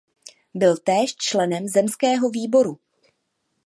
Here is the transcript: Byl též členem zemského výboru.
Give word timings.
Byl 0.53 0.77
též 0.77 1.15
členem 1.15 1.67
zemského 1.67 2.29
výboru. 2.29 2.79